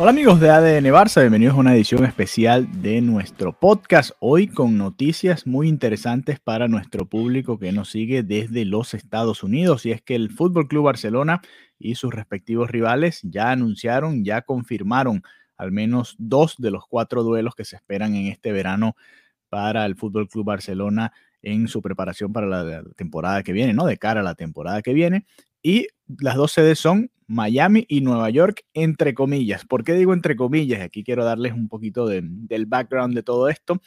Hola 0.00 0.10
amigos 0.10 0.38
de 0.38 0.48
ADN 0.48 0.84
Barça, 0.92 1.22
bienvenidos 1.22 1.56
a 1.56 1.58
una 1.58 1.74
edición 1.74 2.04
especial 2.04 2.68
de 2.82 3.00
nuestro 3.00 3.52
podcast. 3.52 4.12
Hoy 4.20 4.46
con 4.46 4.78
noticias 4.78 5.44
muy 5.44 5.66
interesantes 5.66 6.38
para 6.38 6.68
nuestro 6.68 7.06
público 7.06 7.58
que 7.58 7.72
nos 7.72 7.90
sigue 7.90 8.22
desde 8.22 8.64
los 8.64 8.94
Estados 8.94 9.42
Unidos. 9.42 9.86
Y 9.86 9.90
es 9.90 10.00
que 10.00 10.14
el 10.14 10.30
Fútbol 10.30 10.68
Club 10.68 10.84
Barcelona 10.84 11.42
y 11.80 11.96
sus 11.96 12.14
respectivos 12.14 12.70
rivales 12.70 13.18
ya 13.24 13.50
anunciaron, 13.50 14.24
ya 14.24 14.42
confirmaron 14.42 15.24
al 15.56 15.72
menos 15.72 16.14
dos 16.20 16.54
de 16.58 16.70
los 16.70 16.86
cuatro 16.86 17.24
duelos 17.24 17.56
que 17.56 17.64
se 17.64 17.74
esperan 17.74 18.14
en 18.14 18.28
este 18.28 18.52
verano 18.52 18.94
para 19.48 19.84
el 19.84 19.96
Fútbol 19.96 20.28
Club 20.28 20.44
Barcelona 20.44 21.12
en 21.42 21.66
su 21.66 21.82
preparación 21.82 22.32
para 22.32 22.46
la 22.46 22.84
temporada 22.94 23.42
que 23.42 23.52
viene, 23.52 23.74
¿no? 23.74 23.84
De 23.84 23.98
cara 23.98 24.20
a 24.20 24.24
la 24.24 24.36
temporada 24.36 24.80
que 24.80 24.92
viene. 24.92 25.26
Y 25.60 25.88
las 26.06 26.36
dos 26.36 26.52
sedes 26.52 26.78
son 26.78 27.10
Miami 27.28 27.84
y 27.88 28.00
Nueva 28.00 28.30
York, 28.30 28.64
entre 28.74 29.14
comillas. 29.14 29.64
¿Por 29.64 29.84
qué 29.84 29.92
digo 29.92 30.12
entre 30.12 30.34
comillas? 30.34 30.80
Aquí 30.80 31.04
quiero 31.04 31.24
darles 31.24 31.52
un 31.52 31.68
poquito 31.68 32.06
de, 32.06 32.22
del 32.24 32.66
background 32.66 33.14
de 33.14 33.22
todo 33.22 33.48
esto. 33.48 33.80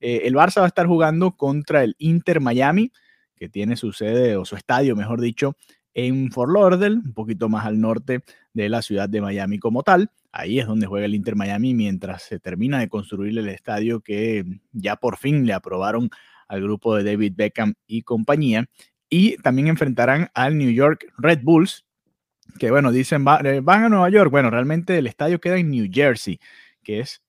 Eh, 0.00 0.22
el 0.24 0.34
Barça 0.34 0.58
va 0.58 0.64
a 0.64 0.68
estar 0.68 0.86
jugando 0.86 1.36
contra 1.36 1.84
el 1.84 1.94
Inter 1.98 2.40
Miami, 2.40 2.90
que 3.36 3.48
tiene 3.48 3.76
su 3.76 3.92
sede 3.92 4.36
o 4.36 4.44
su 4.44 4.56
estadio, 4.56 4.96
mejor 4.96 5.20
dicho, 5.20 5.56
en 5.94 6.30
Fort 6.30 6.52
Lauderdale, 6.52 6.96
un 6.96 7.14
poquito 7.14 7.48
más 7.48 7.64
al 7.64 7.80
norte 7.80 8.20
de 8.52 8.68
la 8.68 8.82
ciudad 8.82 9.08
de 9.08 9.20
Miami 9.20 9.58
como 9.58 9.82
tal. 9.82 10.10
Ahí 10.30 10.58
es 10.58 10.66
donde 10.66 10.86
juega 10.86 11.06
el 11.06 11.14
Inter 11.14 11.36
Miami 11.36 11.72
mientras 11.72 12.22
se 12.22 12.38
termina 12.38 12.78
de 12.78 12.88
construir 12.88 13.38
el 13.38 13.48
estadio 13.48 14.00
que 14.00 14.44
ya 14.72 14.96
por 14.96 15.16
fin 15.16 15.46
le 15.46 15.54
aprobaron 15.54 16.10
al 16.48 16.62
grupo 16.62 16.94
de 16.96 17.04
David 17.04 17.32
Beckham 17.36 17.74
y 17.86 18.02
compañía. 18.02 18.66
Y 19.08 19.36
también 19.38 19.68
enfrentarán 19.68 20.28
al 20.34 20.58
New 20.58 20.70
York 20.70 21.06
Red 21.16 21.40
Bulls, 21.42 21.85
que 22.58 22.70
bueno, 22.70 22.92
dicen 22.92 23.24
eh, 23.44 23.60
van 23.62 23.84
a 23.84 23.88
Nueva 23.88 24.08
York. 24.10 24.30
Bueno, 24.30 24.50
realmente 24.50 24.98
el 24.98 25.06
estadio 25.06 25.40
queda 25.40 25.56
en 25.56 25.70
New 25.70 25.88
Jersey, 25.92 26.40
que 26.82 27.00
es 27.00 27.22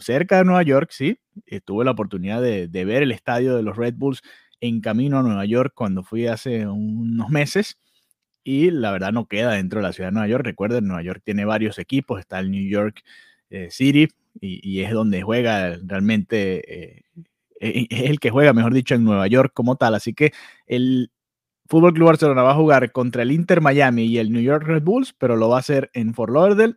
cerca 0.00 0.38
de 0.38 0.44
Nueva 0.44 0.62
York, 0.62 0.90
sí. 0.92 1.18
Eh, 1.46 1.60
tuve 1.60 1.84
la 1.84 1.92
oportunidad 1.92 2.40
de, 2.42 2.68
ver 2.84 3.02
el 3.02 3.12
estadio 3.12 3.56
de 3.56 3.62
los 3.62 3.76
Red 3.76 3.94
Bulls 3.96 4.22
en 4.60 4.80
camino 4.80 5.18
a 5.18 5.22
Nueva 5.22 5.44
York 5.44 5.72
cuando 5.74 6.02
fui 6.02 6.26
hace 6.26 6.66
unos 6.66 7.30
meses. 7.30 7.78
Y 8.44 8.70
la 8.70 8.92
verdad 8.92 9.12
no 9.12 9.26
queda 9.26 9.52
dentro 9.52 9.80
de 9.80 9.86
la 9.86 9.92
ciudad 9.92 10.08
de 10.08 10.14
Nueva 10.14 10.28
York. 10.28 10.44
Recuerden, 10.44 10.86
Nueva 10.86 11.02
York 11.02 11.22
tiene 11.24 11.44
varios 11.44 11.78
equipos. 11.78 12.20
Está 12.20 12.38
el 12.40 12.50
New 12.50 12.68
York 12.68 13.02
eh, 13.50 13.68
City 13.70 14.08
y, 14.40 14.80
es 14.82 14.92
donde 14.92 15.22
juega 15.22 15.78
realmente, 15.82 16.96
eh, 16.96 17.02
es 17.60 18.10
el 18.10 18.20
que 18.20 18.30
juega, 18.30 18.52
mejor 18.52 18.74
dicho, 18.74 18.94
en 18.94 19.04
Nueva 19.04 19.26
York 19.28 19.52
como 19.54 19.76
tal. 19.76 19.94
Así 19.94 20.12
que 20.12 20.32
el, 20.66 21.10
Fútbol 21.66 21.94
Club 21.94 22.08
Barcelona 22.08 22.42
va 22.42 22.52
a 22.52 22.56
jugar 22.56 22.92
contra 22.92 23.22
el 23.22 23.32
Inter 23.32 23.60
Miami 23.60 24.04
y 24.04 24.18
el 24.18 24.30
New 24.30 24.42
York 24.42 24.64
Red 24.66 24.82
Bulls, 24.82 25.14
pero 25.18 25.36
lo 25.36 25.48
va 25.48 25.56
a 25.56 25.60
hacer 25.60 25.90
en 25.94 26.12
Fort 26.14 26.32
Lauderdale, 26.32 26.74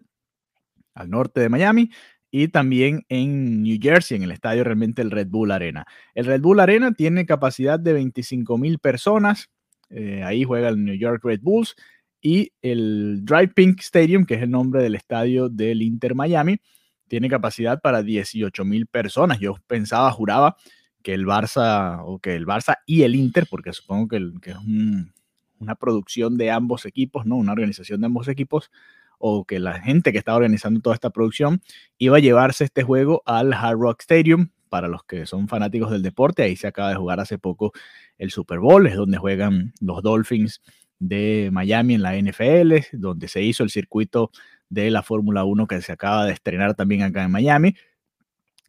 al 0.93 1.09
norte 1.09 1.41
de 1.41 1.49
Miami, 1.49 1.89
y 2.31 2.49
también 2.49 3.05
en 3.09 3.63
New 3.63 3.77
Jersey, 3.81 4.17
en 4.17 4.23
el 4.23 4.31
estadio 4.31 4.63
realmente 4.63 5.01
el 5.01 5.11
Red 5.11 5.27
Bull 5.27 5.51
Arena. 5.51 5.85
El 6.13 6.25
Red 6.25 6.41
Bull 6.41 6.59
Arena 6.59 6.93
tiene 6.93 7.25
capacidad 7.25 7.79
de 7.79 7.93
25 7.93 8.57
mil 8.57 8.79
personas. 8.79 9.49
Eh, 9.89 10.23
ahí 10.23 10.43
juega 10.43 10.69
el 10.69 10.83
New 10.83 10.95
York 10.95 11.23
Red 11.23 11.41
Bulls 11.41 11.75
y 12.21 12.51
el 12.61 13.23
Drive 13.23 13.49
Pink 13.49 13.79
Stadium, 13.79 14.25
que 14.25 14.35
es 14.35 14.41
el 14.41 14.51
nombre 14.51 14.83
del 14.83 14.95
estadio 14.95 15.49
del 15.49 15.81
Inter 15.81 16.15
Miami, 16.15 16.59
tiene 17.07 17.29
capacidad 17.29 17.79
para 17.79 18.03
18 18.03 18.65
mil 18.65 18.87
personas. 18.87 19.39
Yo 19.39 19.55
pensaba, 19.67 20.11
juraba 20.11 20.57
que 21.07 21.13
el 21.13 21.25
Barça 21.25 22.01
o 22.03 22.19
que 22.19 22.35
el 22.35 22.45
Barça 22.45 22.79
y 22.85 23.03
el 23.03 23.15
Inter, 23.15 23.47
porque 23.49 23.71
supongo 23.71 24.09
que, 24.09 24.17
es 24.51 24.57
un, 24.57 25.13
una 25.57 25.75
producción 25.75 26.37
de 26.37 26.51
ambos 26.51 26.85
equipos, 26.85 27.25
¿no? 27.25 27.37
Una 27.37 27.53
organización 27.53 28.01
de 28.01 28.07
ambos 28.07 28.27
equipos, 28.27 28.71
o 29.17 29.45
que 29.45 29.59
la 29.59 29.79
gente 29.79 30.11
que 30.11 30.17
estaba 30.17 30.35
organizando 30.35 30.81
toda 30.81 30.95
esta 30.95 31.09
producción 31.09 31.61
iba 31.97 32.17
a 32.17 32.19
llevarse 32.19 32.65
este 32.65 32.83
juego 32.83 33.23
al 33.25 33.53
Hard 33.53 33.79
Rock 33.79 34.01
Stadium. 34.01 34.49
Para 34.67 34.89
los 34.89 35.05
que 35.05 35.25
son 35.25 35.47
fanáticos 35.47 35.91
del 35.91 36.03
deporte, 36.03 36.43
ahí 36.43 36.57
se 36.57 36.67
acaba 36.67 36.89
de 36.89 36.95
jugar 36.95 37.21
hace 37.21 37.39
poco 37.39 37.71
el 38.17 38.29
Super 38.29 38.59
Bowl, 38.59 38.85
es 38.85 38.97
donde 38.97 39.17
juegan 39.17 39.71
los 39.79 40.03
Dolphins 40.03 40.61
de 40.99 41.51
Miami 41.53 41.93
en 41.93 42.01
la 42.01 42.17
NFL, 42.17 42.79
donde 42.91 43.29
se 43.29 43.41
hizo 43.41 43.63
el 43.63 43.69
circuito 43.69 44.31
de 44.67 44.91
la 44.91 45.03
Fórmula 45.03 45.45
1 45.45 45.67
que 45.67 45.81
se 45.81 45.93
acaba 45.93 46.25
de 46.25 46.33
estrenar 46.33 46.75
también 46.75 47.03
acá 47.03 47.23
en 47.23 47.31
Miami 47.31 47.75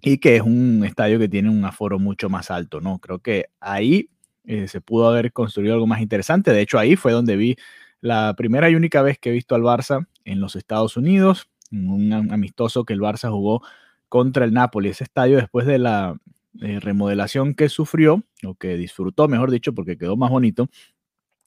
y 0.01 0.19
que 0.19 0.37
es 0.37 0.43
un 0.43 0.85
estadio 0.85 1.19
que 1.19 1.29
tiene 1.29 1.51
un 1.51 1.65
aforo 1.65 1.99
mucho 1.99 2.29
más 2.29 2.51
alto, 2.51 2.81
¿no? 2.81 2.99
Creo 2.99 3.19
que 3.19 3.47
ahí 3.61 4.11
eh, 4.45 4.69
se 4.69 4.81
pudo 4.81 5.09
haber 5.09 5.33
construido 5.33 5.75
algo 5.75 5.87
más 5.87 6.01
interesante. 6.01 6.53
De 6.53 6.61
hecho, 6.61 6.79
ahí 6.79 6.97
fue 6.97 7.13
donde 7.13 7.37
vi 7.37 7.57
la 8.01 8.35
primera 8.37 8.71
y 8.71 8.75
única 8.75 9.03
vez 9.03 9.19
que 9.19 9.31
he 9.31 9.33
visto 9.33 9.55
al 9.55 9.63
Barça 9.63 10.07
en 10.25 10.41
los 10.41 10.57
Estados 10.57 10.97
Unidos, 10.97 11.49
un 11.73 12.13
amistoso 12.13 12.85
que 12.85 12.93
el 12.93 13.01
Barça 13.01 13.31
jugó 13.31 13.63
contra 14.09 14.45
el 14.45 14.53
Napoli. 14.53 14.91
Ese 14.91 15.05
estadio 15.05 15.37
después 15.37 15.67
de 15.67 15.79
la 15.79 16.17
eh, 16.61 16.81
remodelación 16.81 17.55
que 17.55 17.69
sufrió, 17.69 18.23
o 18.45 18.55
que 18.55 18.77
disfrutó, 18.77 19.29
mejor 19.29 19.51
dicho, 19.51 19.75
porque 19.75 19.99
quedó 19.99 20.17
más 20.17 20.31
bonito, 20.31 20.69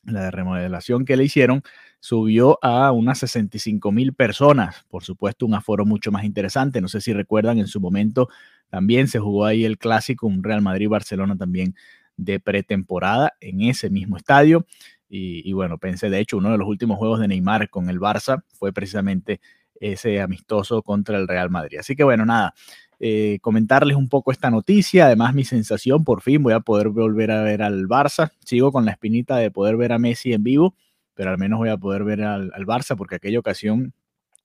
la 0.04 0.32
remodelación 0.32 1.06
que 1.06 1.18
le 1.18 1.24
hicieron, 1.24 1.64
subió 2.02 2.58
a 2.64 2.92
unas 2.92 3.20
65 3.20 3.92
mil 3.92 4.14
personas. 4.14 4.84
Por 4.90 5.04
supuesto, 5.04 5.46
un 5.46 5.54
aforo 5.54 5.86
mucho 5.86 6.12
más 6.12 6.26
interesante. 6.26 6.82
No 6.82 6.88
sé 6.90 7.00
si 7.00 7.14
recuerdan, 7.14 7.60
en 7.60 7.68
su 7.68 7.80
momento 7.80 8.28
también 8.70 9.08
se 9.08 9.20
jugó 9.20 9.46
ahí 9.46 9.64
el 9.64 9.78
clásico, 9.78 10.28
un 10.28 10.44
Real 10.44 10.62
Madrid-Barcelona 10.62 11.38
también 11.38 11.76
de 12.18 12.40
pretemporada 12.40 13.34
en 13.40 13.62
ese 13.62 13.90
mismo 13.90 14.18
estadio. 14.18 14.66
Y, 15.14 15.52
bueno, 15.52 15.78
pensé, 15.78 16.10
de 16.10 16.20
hecho, 16.20 16.38
uno 16.38 16.52
de 16.52 16.58
los 16.58 16.68
últimos 16.68 16.98
juegos 16.98 17.20
de 17.20 17.28
Neymar 17.28 17.70
con 17.70 17.90
el 17.90 18.00
Barça 18.00 18.44
fue 18.54 18.72
precisamente 18.72 19.42
ese 19.76 20.22
amistoso 20.22 20.84
contra 20.84 21.18
el 21.18 21.28
Real 21.28 21.50
Madrid. 21.50 21.80
Así 21.80 21.98
que 21.98 22.06
bueno, 22.06 22.26
nada, 22.26 22.54
eh, 22.98 23.40
comentarles 23.42 23.98
un 23.98 24.08
poco 24.08 24.32
esta 24.32 24.50
noticia. 24.50 25.08
Además, 25.08 25.34
mi 25.36 25.44
sensación, 25.44 26.06
por 26.06 26.22
fin 26.22 26.42
voy 26.42 26.54
a 26.54 26.62
poder 26.62 26.90
volver 26.90 27.30
a 27.32 27.44
ver 27.44 27.62
al 27.62 27.88
Barça. 27.88 28.32
Sigo 28.46 28.72
con 28.72 28.86
la 28.86 28.92
espinita 28.92 29.36
de 29.36 29.52
poder 29.52 29.76
ver 29.76 29.92
a 29.92 30.00
Messi 30.00 30.32
en 30.34 30.44
vivo 30.44 30.76
pero 31.14 31.32
al 31.32 31.38
menos 31.38 31.60
voy 31.60 31.70
a 31.70 31.78
poder 31.78 32.04
ver 32.04 32.24
al, 32.24 32.52
al, 32.54 32.66
Barça, 32.66 32.96
porque 32.96 33.16
aquella 33.16 33.40
ocasión 33.40 33.94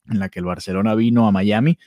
en 0.08 0.18
la 0.18 0.28
que 0.28 0.38
el 0.38 0.44
Barcelona 0.44 0.94
vino 0.94 1.26
a 1.26 1.32
Miami, 1.32 1.78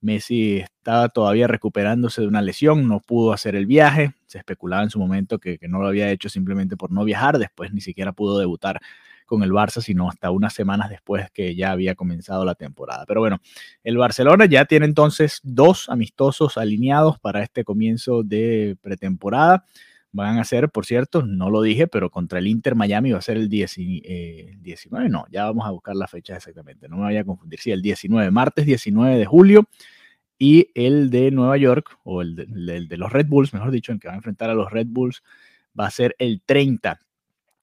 Messi 0.00 0.58
estaba 0.58 1.08
todavía 1.08 1.46
recuperándose 1.46 2.20
de 2.20 2.28
una 2.28 2.42
lesión, 2.42 2.86
no 2.86 3.00
pudo 3.00 3.32
hacer 3.32 3.56
el 3.56 3.66
viaje, 3.66 4.14
se 4.26 4.38
especulaba 4.38 4.82
en 4.82 4.90
su 4.90 4.98
momento 4.98 5.38
que, 5.38 5.58
que 5.58 5.68
no 5.68 5.80
lo 5.80 5.88
había 5.88 6.10
hecho 6.10 6.28
simplemente 6.28 6.76
por 6.76 6.92
no 6.92 7.04
viajar, 7.04 7.38
después 7.38 7.72
ni 7.72 7.80
siquiera 7.80 8.12
pudo 8.12 8.38
debutar 8.38 8.80
con 9.26 9.42
el 9.42 9.50
Barça, 9.50 9.82
sino 9.82 10.08
hasta 10.08 10.30
unas 10.30 10.54
semanas 10.54 10.88
después 10.88 11.30
que 11.32 11.54
ya 11.54 11.72
había 11.72 11.94
comenzado 11.94 12.44
la 12.44 12.54
temporada. 12.54 13.04
Pero 13.06 13.20
bueno, 13.20 13.40
el 13.82 13.98
Barcelona 13.98 14.46
ya 14.46 14.64
tiene 14.64 14.86
entonces 14.86 15.40
dos 15.42 15.88
amistosos 15.88 16.56
alineados 16.56 17.18
para 17.18 17.42
este 17.42 17.64
comienzo 17.64 18.22
de 18.22 18.76
pretemporada 18.80 19.64
van 20.16 20.38
a 20.38 20.44
ser, 20.44 20.70
por 20.70 20.86
cierto, 20.86 21.22
no 21.22 21.50
lo 21.50 21.62
dije, 21.62 21.86
pero 21.86 22.10
contra 22.10 22.38
el 22.38 22.46
Inter 22.46 22.74
Miami 22.74 23.12
va 23.12 23.18
a 23.18 23.22
ser 23.22 23.36
el 23.36 23.48
10, 23.48 23.74
eh, 23.78 24.56
19, 24.60 25.08
no, 25.08 25.26
ya 25.30 25.44
vamos 25.44 25.66
a 25.66 25.70
buscar 25.70 25.94
la 25.94 26.08
fecha 26.08 26.36
exactamente, 26.36 26.88
no 26.88 26.96
me 26.96 27.02
vaya 27.02 27.20
a 27.20 27.24
confundir, 27.24 27.60
sí, 27.60 27.70
el 27.70 27.82
19, 27.82 28.30
martes 28.30 28.66
19 28.66 29.18
de 29.18 29.26
julio, 29.26 29.68
y 30.38 30.68
el 30.74 31.10
de 31.10 31.30
Nueva 31.30 31.56
York, 31.56 31.98
o 32.04 32.22
el 32.22 32.34
de, 32.34 32.86
de 32.86 32.96
los 32.96 33.12
Red 33.12 33.26
Bulls, 33.26 33.54
mejor 33.54 33.70
dicho, 33.70 33.92
el 33.92 34.00
que 34.00 34.08
va 34.08 34.14
a 34.14 34.16
enfrentar 34.16 34.50
a 34.50 34.54
los 34.54 34.70
Red 34.70 34.86
Bulls, 34.88 35.22
va 35.78 35.86
a 35.86 35.90
ser 35.90 36.14
el 36.18 36.42
30. 36.44 37.00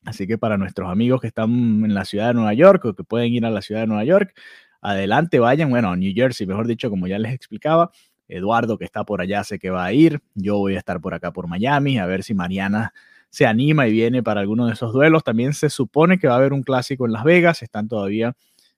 Así 0.06 0.28
que 0.28 0.38
para 0.38 0.58
nuestros 0.58 0.92
amigos 0.92 1.22
que 1.22 1.28
están 1.28 1.52
en 1.86 1.94
la 1.94 2.06
ciudad 2.06 2.30
de 2.30 2.34
Nueva 2.34 2.54
York 2.54 2.84
o 2.86 2.94
que 2.94 3.04
pueden 3.04 3.34
ir 3.34 3.46
a 3.46 3.52
la 3.52 3.62
ciudad 3.62 3.82
de 3.82 3.88
Nueva 3.88 4.04
York, 4.04 4.34
adelante 4.82 5.40
vayan, 5.40 5.70
bueno, 5.70 5.92
a 5.92 5.96
New 5.96 6.12
Jersey, 6.14 6.46
mejor 6.46 6.68
dicho, 6.68 6.90
como 6.90 7.08
ya 7.08 7.20
les 7.20 7.34
explicaba, 7.34 7.92
Eduardo, 8.34 8.78
que 8.78 8.86
está 8.86 9.04
por 9.04 9.22
allá, 9.22 9.44
sé 9.44 9.60
que 9.60 9.70
va 9.70 9.86
a 9.86 9.94
ir. 9.94 10.22
Yo 10.34 10.58
voy 10.58 10.76
a 10.76 10.80
estar 10.80 11.00
por 11.00 11.14
acá 11.14 11.32
por 11.32 11.48
Miami, 11.48 12.00
a 12.00 12.06
ver 12.06 12.24
si 12.24 12.34
Mariana 12.34 12.94
se 13.30 13.46
anima 13.46 13.88
y 13.88 13.92
viene 13.92 14.24
para 14.24 14.42
alguno 14.42 14.68
de 14.68 14.74
esos 14.74 14.94
duelos. 14.94 15.24
También 15.24 15.54
se 15.54 15.70
supone 15.70 16.18
que 16.20 16.28
va 16.28 16.34
a 16.34 16.38
haber 16.38 16.54
un 16.54 16.64
clásico 16.64 17.06
en 17.06 17.14
Las 17.14 17.24
Vegas, 17.24 17.62
están 17.62 17.88
todavía 17.88 18.36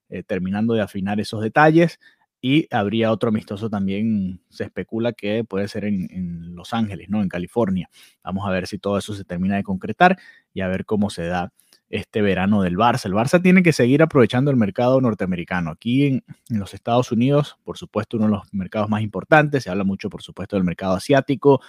eh, 0.09 0.23
terminando 0.23 0.73
de 0.73 0.81
afinar 0.81 1.19
esos 1.19 1.41
detalles. 1.41 1.99
y 2.41 2.67
habría 2.69 3.11
otro 3.11 3.29
amistoso 3.29 3.69
también, 3.71 4.39
se 4.49 4.65
especula 4.65 5.13
que 5.13 5.43
puede 5.43 5.67
ser 5.67 5.85
en, 5.85 6.55
Los 6.55 6.73
Ángeles, 6.73 7.09
¿no? 7.09 7.23
En 7.23 7.29
California. 7.29 7.89
Vamos 8.23 8.47
a 8.47 8.51
ver 8.51 8.67
si 8.67 8.77
todo 8.77 8.97
eso 8.99 9.15
se 9.15 9.23
termina 9.23 9.55
de 9.55 9.63
concretar 9.63 10.17
y 10.53 10.61
a 10.61 10.67
ver 10.67 10.85
cómo 10.85 11.09
se 11.09 11.25
da 11.25 11.51
este 11.89 12.21
verano 12.21 12.61
del 12.61 12.77
Barça. 12.77 13.05
El 13.05 13.13
Barça 13.13 13.41
tiene 13.41 13.63
que 13.63 13.73
seguir 13.73 14.01
aprovechando 14.01 14.51
el 14.51 14.57
mercado 14.57 14.99
norteamericano. 15.01 15.71
Aquí 15.71 16.05
en, 16.05 16.23
los 16.49 16.73
Estados 16.73 17.11
Unidos, 17.11 17.57
por 17.63 17.77
supuesto, 17.77 18.17
uno 18.17 18.25
de 18.27 18.31
los 18.33 18.53
mercados 18.53 18.89
más 18.89 19.01
importantes. 19.01 19.63
Se 19.63 19.69
habla 19.69 19.83
mucho, 19.83 20.09
por 20.09 20.21
supuesto, 20.21 20.55
del 20.55 20.65
mercado 20.65 20.95
asiático, 20.95 21.61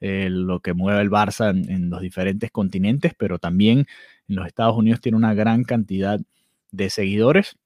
eh, 0.00 0.28
lo 0.30 0.60
que 0.60 0.74
mueve 0.74 1.00
el 1.00 1.10
Barça 1.10 1.50
en, 1.50 1.90
los 1.90 2.00
diferentes 2.00 2.50
continentes, 2.50 3.12
pero 3.16 3.38
también 3.38 3.86
en 4.28 4.36
los 4.36 4.46
Estados 4.46 4.76
Unidos 4.76 5.00
tiene 5.00 5.16
una 5.16 5.34
gran 5.34 5.64
cantidad 5.64 6.20
de 6.70 6.90
seguidores. 6.90 7.56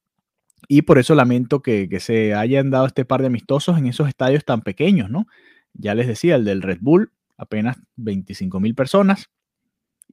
Y 0.66 0.82
por 0.82 0.99
eso 0.99 1.14
lamento 1.14 1.62
que, 1.62 1.88
se 2.00 2.34
hayan 2.34 2.70
dado 2.70 2.87
este 2.87 3.04
par 3.04 3.20
de 3.20 3.28
amistosos 3.28 3.78
en 3.78 3.87
esos 3.87 4.08
estadios 4.08 4.44
tan 4.44 4.62
pequeños, 4.62 5.11
¿no? 5.11 5.26
Ya 5.75 5.94
les 5.94 6.08
decía, 6.08 6.34
el 6.34 6.44
del 6.44 6.62
Red 6.62 6.78
Bull, 6.81 7.12
apenas 7.37 7.76
25 7.96 8.58
mil 8.58 8.75
personas, 8.75 9.31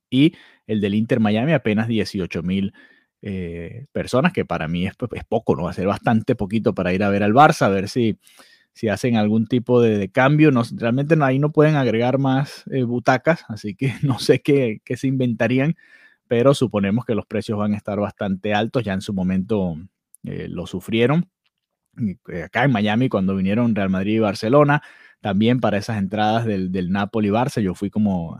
y 0.09 0.33
el 0.67 0.81
del 0.81 0.95
Inter 0.95 1.19
Miami, 1.19 1.53
apenas 1.53 1.87
18 1.87 2.43
mil 2.43 2.73
eh, 3.21 3.87
personas, 3.91 4.33
que 4.33 4.45
para 4.45 4.67
mí 4.67 4.85
es, 4.85 4.93
poco, 5.27 5.55
¿no? 5.55 5.63
Va 5.63 5.71
a 5.71 5.73
ser 5.73 5.87
bastante 5.87 6.35
poquito 6.35 6.75
para 6.75 6.93
ir 6.93 7.03
a 7.03 7.09
ver 7.09 7.23
al 7.23 7.33
Barça, 7.33 7.63
a 7.63 7.69
ver 7.69 7.89
si, 7.89 8.19
si 8.71 8.87
hacen 8.87 9.15
algún 9.15 9.47
tipo 9.47 9.81
de, 9.81 10.09
cambio. 10.09 10.51
No, 10.51 10.61
realmente 10.75 11.15
ahí 11.21 11.39
no 11.39 11.51
pueden 11.51 11.75
agregar 11.75 12.19
más 12.19 12.63
eh, 12.71 12.83
butacas, 12.83 13.45
así 13.47 13.73
que 13.73 13.93
no 14.03 14.19
sé 14.19 14.41
qué, 14.41 14.79
qué 14.85 14.95
se 14.95 15.07
inventarían, 15.07 15.75
pero 16.27 16.53
suponemos 16.53 17.05
que 17.05 17.15
los 17.15 17.25
precios 17.25 17.57
van 17.57 17.73
a 17.73 17.77
estar 17.77 17.99
bastante 17.99 18.53
altos. 18.53 18.83
Ya 18.83 18.93
en 18.93 19.01
su 19.01 19.13
momento 19.13 19.75
eh, 20.23 20.47
lo 20.47 20.67
sufrieron. 20.67 21.27
Acá 22.43 22.65
en 22.65 22.71
Miami, 22.71 23.09
cuando 23.09 23.35
vinieron 23.35 23.73
Real 23.73 23.89
Madrid 23.89 24.15
y 24.15 24.19
Barcelona, 24.19 24.83
también 25.21 25.61
para 25.61 25.77
esas 25.77 25.97
entradas 25.97 26.45
del, 26.45 26.71
del 26.71 26.91
Napoli-Barça, 26.91 27.61
yo 27.61 27.73
fui 27.73 27.89
como 27.89 28.37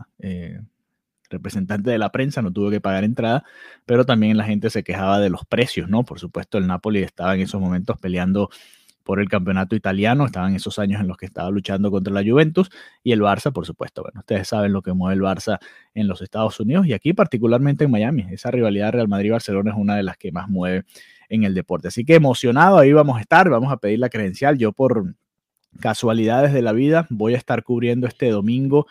representante 1.30 1.90
de 1.90 1.98
la 1.98 2.10
prensa, 2.10 2.42
no 2.42 2.52
tuve 2.52 2.70
que 2.70 2.80
pagar 2.80 3.04
entrada, 3.04 3.44
pero 3.84 4.04
también 4.04 4.36
la 4.36 4.44
gente 4.44 4.70
se 4.70 4.82
quejaba 4.84 5.20
de 5.20 5.30
los 5.30 5.44
precios, 5.44 5.88
¿no? 5.88 6.04
Por 6.04 6.20
supuesto, 6.20 6.58
el 6.58 6.66
Napoli 6.66 7.02
estaba 7.02 7.34
en 7.34 7.42
esos 7.42 7.60
momentos 7.60 7.98
peleando 7.98 8.50
por 9.06 9.20
el 9.20 9.28
campeonato 9.28 9.76
italiano, 9.76 10.26
estaban 10.26 10.56
esos 10.56 10.80
años 10.80 11.00
en 11.00 11.06
los 11.06 11.16
que 11.16 11.26
estaba 11.26 11.48
luchando 11.48 11.92
contra 11.92 12.12
la 12.12 12.28
Juventus 12.28 12.70
y 13.04 13.12
el 13.12 13.20
Barça, 13.20 13.52
por 13.52 13.64
supuesto. 13.64 14.02
Bueno, 14.02 14.18
ustedes 14.18 14.48
saben 14.48 14.72
lo 14.72 14.82
que 14.82 14.92
mueve 14.92 15.14
el 15.14 15.22
Barça 15.22 15.60
en 15.94 16.08
los 16.08 16.22
Estados 16.22 16.58
Unidos 16.58 16.86
y 16.86 16.92
aquí 16.92 17.12
particularmente 17.12 17.84
en 17.84 17.92
Miami. 17.92 18.26
Esa 18.32 18.50
rivalidad 18.50 18.92
Real 18.92 19.06
Madrid-Barcelona 19.06 19.70
es 19.70 19.76
una 19.76 19.94
de 19.94 20.02
las 20.02 20.16
que 20.16 20.32
más 20.32 20.48
mueve 20.48 20.84
en 21.28 21.44
el 21.44 21.54
deporte. 21.54 21.86
Así 21.86 22.04
que 22.04 22.16
emocionado, 22.16 22.78
ahí 22.78 22.92
vamos 22.92 23.16
a 23.16 23.20
estar, 23.20 23.48
vamos 23.48 23.72
a 23.72 23.76
pedir 23.76 24.00
la 24.00 24.08
credencial. 24.08 24.58
Yo 24.58 24.72
por 24.72 25.14
casualidades 25.78 26.52
de 26.52 26.62
la 26.62 26.72
vida 26.72 27.06
voy 27.08 27.34
a 27.34 27.36
estar 27.36 27.62
cubriendo 27.62 28.08
este 28.08 28.30
domingo 28.30 28.88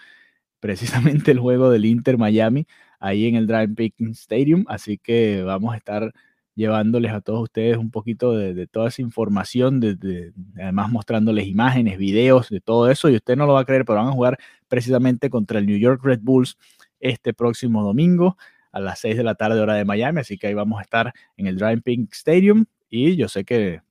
precisamente 0.60 1.32
el 1.32 1.40
juego 1.40 1.70
del 1.70 1.86
Inter 1.86 2.18
Miami 2.18 2.68
ahí 3.00 3.28
en 3.28 3.36
el 3.36 3.48
Drive 3.48 3.70
Picking 3.70 4.12
Stadium, 4.12 4.66
así 4.68 4.98
que 4.98 5.44
vamos 5.44 5.74
a 5.74 5.78
estar 5.78 6.14
llevándoles 6.56 7.12
a 7.12 7.22
todos 7.22 7.44
ustedes 7.44 7.78
un 7.78 7.92
poquito 7.92 8.32
de, 8.32 8.66
toda 8.68 8.88
esa 8.88 9.02
información, 9.02 9.80
de, 9.80 10.32
además 10.56 10.90
mostrándoles 10.90 11.48
imágenes, 11.48 11.98
videos, 11.98 12.50
de 12.50 12.62
todo 12.62 12.90
eso, 12.90 13.10
y 13.10 13.16
usted 13.16 13.36
no 13.36 13.46
lo 13.46 13.54
va 13.54 13.62
a 13.62 13.66
creer, 13.66 13.86
pero 13.86 14.00
van 14.00 14.08
a 14.08 14.14
jugar 14.14 14.38
precisamente 14.68 15.30
contra 15.30 15.60
el 15.60 15.66
New 15.66 15.78
York 15.78 16.02
Red 16.04 16.22
Bulls 16.22 16.58
este 17.00 17.34
próximo 17.34 17.84
domingo 17.84 18.38
a 18.72 18.80
las 18.80 19.00
6 19.00 19.18
de 19.18 19.24
la 19.24 19.36
tarde 19.36 19.60
hora 19.60 19.76
de 19.76 19.86
Miami, 19.86 20.22
así 20.22 20.38
que 20.38 20.48
ahí 20.48 20.54
vamos 20.54 20.80
a 20.80 20.82
estar 20.82 21.14
en 21.38 21.48
el 21.48 21.58
Drive 21.58 21.82
Pink 21.82 22.14
Stadium 22.14 22.66
y 22.90 23.16
yo 23.16 23.28
sé 23.28 23.44
que 23.44 23.82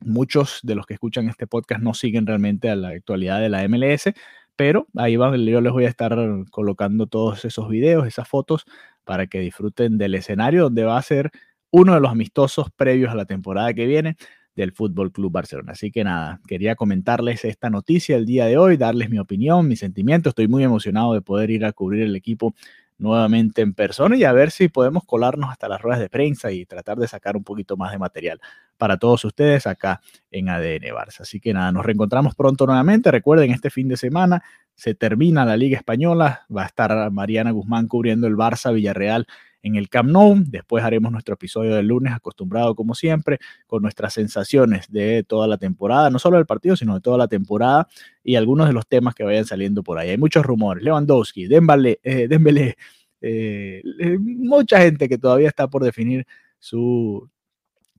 muchos 0.00 0.60
de 0.62 0.74
los 0.74 0.86
que 0.86 0.94
escuchan 0.94 1.28
este 1.28 1.46
podcast 1.46 1.82
no 1.82 1.94
siguen 1.94 2.26
realmente 2.26 2.70
a 2.70 2.76
la 2.76 2.88
actualidad 2.88 3.40
de 3.40 3.48
la 3.48 3.66
MLS, 3.68 4.12
pero 4.60 4.86
ahí 4.94 5.16
van, 5.16 5.42
yo 5.46 5.62
les 5.62 5.72
voy 5.72 5.86
a 5.86 5.88
estar 5.88 6.14
colocando 6.50 7.06
todos 7.06 7.46
esos 7.46 7.66
videos, 7.70 8.06
esas 8.06 8.28
fotos 8.28 8.66
para 9.04 9.26
que 9.26 9.40
disfruten 9.40 9.96
del 9.96 10.14
escenario 10.14 10.64
donde 10.64 10.84
va 10.84 10.98
a 10.98 11.02
ser 11.02 11.30
uno 11.70 11.94
de 11.94 12.00
los 12.00 12.10
amistosos 12.10 12.66
previos 12.76 13.10
a 13.10 13.14
la 13.14 13.24
temporada 13.24 13.72
que 13.72 13.86
viene 13.86 14.18
del 14.54 14.72
Fútbol 14.72 15.12
Club 15.12 15.32
Barcelona. 15.32 15.72
Así 15.72 15.90
que 15.90 16.04
nada, 16.04 16.42
quería 16.46 16.74
comentarles 16.74 17.46
esta 17.46 17.70
noticia 17.70 18.18
el 18.18 18.26
día 18.26 18.44
de 18.44 18.58
hoy, 18.58 18.76
darles 18.76 19.08
mi 19.08 19.18
opinión, 19.18 19.66
mi 19.66 19.76
sentimiento. 19.76 20.28
Estoy 20.28 20.46
muy 20.46 20.62
emocionado 20.62 21.14
de 21.14 21.22
poder 21.22 21.48
ir 21.48 21.64
a 21.64 21.72
cubrir 21.72 22.02
el 22.02 22.14
equipo 22.14 22.54
nuevamente 22.98 23.62
en 23.62 23.72
persona 23.72 24.14
y 24.14 24.24
a 24.24 24.32
ver 24.34 24.50
si 24.50 24.68
podemos 24.68 25.04
colarnos 25.06 25.48
hasta 25.48 25.68
las 25.70 25.80
ruedas 25.80 26.00
de 26.00 26.10
prensa 26.10 26.52
y 26.52 26.66
tratar 26.66 26.98
de 26.98 27.08
sacar 27.08 27.34
un 27.34 27.44
poquito 27.44 27.78
más 27.78 27.92
de 27.92 27.98
material 27.98 28.38
para 28.80 28.96
todos 28.96 29.26
ustedes 29.26 29.66
acá 29.66 30.00
en 30.30 30.48
ADN 30.48 30.94
Barça. 30.94 31.20
Así 31.20 31.38
que 31.38 31.52
nada, 31.52 31.70
nos 31.70 31.84
reencontramos 31.84 32.34
pronto 32.34 32.66
nuevamente. 32.66 33.10
Recuerden, 33.10 33.50
este 33.50 33.68
fin 33.68 33.88
de 33.88 33.98
semana 33.98 34.42
se 34.74 34.94
termina 34.94 35.44
la 35.44 35.58
Liga 35.58 35.76
Española. 35.76 36.46
Va 36.54 36.62
a 36.62 36.66
estar 36.66 37.10
Mariana 37.12 37.50
Guzmán 37.50 37.86
cubriendo 37.88 38.26
el 38.26 38.36
Barça 38.36 38.72
Villarreal 38.72 39.26
en 39.62 39.76
el 39.76 39.90
Camp 39.90 40.08
Nou. 40.08 40.34
Después 40.46 40.82
haremos 40.82 41.12
nuestro 41.12 41.34
episodio 41.34 41.74
del 41.74 41.88
lunes, 41.88 42.14
acostumbrado 42.14 42.74
como 42.74 42.94
siempre, 42.94 43.38
con 43.66 43.82
nuestras 43.82 44.14
sensaciones 44.14 44.90
de 44.90 45.24
toda 45.24 45.46
la 45.46 45.58
temporada, 45.58 46.08
no 46.08 46.18
solo 46.18 46.38
del 46.38 46.46
partido, 46.46 46.74
sino 46.74 46.94
de 46.94 47.02
toda 47.02 47.18
la 47.18 47.28
temporada 47.28 47.86
y 48.24 48.36
algunos 48.36 48.66
de 48.66 48.72
los 48.72 48.86
temas 48.86 49.14
que 49.14 49.24
vayan 49.24 49.44
saliendo 49.44 49.82
por 49.82 49.98
ahí. 49.98 50.08
Hay 50.08 50.18
muchos 50.18 50.42
rumores. 50.42 50.82
Lewandowski, 50.82 51.48
Dembélé, 51.48 52.00
eh, 52.02 52.28
Dembélé 52.28 52.76
eh, 53.20 53.82
eh, 53.98 54.18
mucha 54.18 54.80
gente 54.80 55.06
que 55.06 55.18
todavía 55.18 55.48
está 55.48 55.68
por 55.68 55.84
definir 55.84 56.26
su 56.58 57.28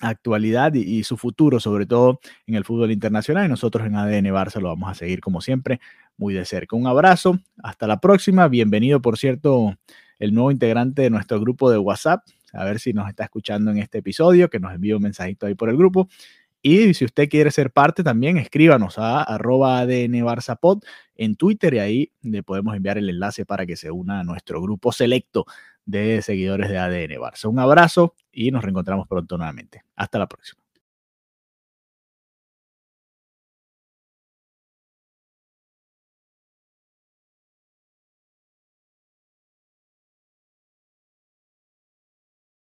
actualidad 0.01 0.73
y, 0.73 1.03
su 1.03 1.17
futuro, 1.17 1.59
sobre 1.59 1.85
todo 1.85 2.19
en 2.47 2.55
el 2.55 2.65
fútbol 2.65 2.91
internacional. 2.91 3.45
Y 3.45 3.49
nosotros 3.49 3.85
en 3.87 3.95
ADN 3.95 4.25
Barça 4.25 4.59
lo 4.59 4.69
vamos 4.69 4.89
a 4.89 4.93
seguir 4.93 5.21
como 5.21 5.41
siempre 5.41 5.79
muy 6.17 6.33
de 6.33 6.45
cerca. 6.45 6.75
Un 6.75 6.87
abrazo, 6.87 7.39
hasta 7.63 7.87
la 7.87 7.99
próxima. 7.99 8.47
Bienvenido, 8.47 9.01
por 9.01 9.17
cierto, 9.17 9.77
el 10.19 10.33
nuevo 10.33 10.51
integrante 10.51 11.03
de 11.03 11.09
nuestro 11.09 11.39
grupo 11.39 11.71
de 11.71 11.77
WhatsApp. 11.77 12.23
A 12.53 12.65
ver 12.65 12.79
si 12.79 12.93
nos 12.93 13.07
está 13.07 13.23
escuchando 13.23 13.71
en 13.71 13.77
este 13.77 13.99
episodio, 13.99 14.49
que 14.49 14.59
nos 14.59 14.73
envíe 14.73 14.93
un 14.93 15.01
mensajito 15.01 15.45
ahí 15.45 15.55
por 15.55 15.69
el 15.69 15.77
grupo. 15.77 16.09
Y 16.63 16.93
si 16.93 17.05
usted 17.05 17.27
quiere 17.27 17.49
ser 17.49 17.71
parte 17.71 18.03
también, 18.03 18.37
escríbanos 18.37 18.99
a 18.99 19.23
arroba 19.23 19.79
ADN 19.79 20.23
en 21.15 21.35
Twitter 21.35 21.73
y 21.73 21.79
ahí 21.79 22.11
le 22.21 22.43
podemos 22.43 22.75
enviar 22.75 22.99
el 22.99 23.09
enlace 23.09 23.45
para 23.45 23.65
que 23.65 23.75
se 23.75 23.89
una 23.89 24.19
a 24.19 24.23
nuestro 24.23 24.61
grupo 24.61 24.91
selecto 24.91 25.45
de 25.91 26.21
seguidores 26.21 26.69
de 26.69 26.77
ADN 26.77 27.19
Barça. 27.19 27.45
Un 27.45 27.59
abrazo 27.59 28.15
y 28.31 28.51
nos 28.51 28.63
reencontramos 28.63 29.07
pronto 29.07 29.37
nuevamente. 29.37 29.83
Hasta 29.95 30.17
la 30.19 30.27
próxima. 30.27 30.60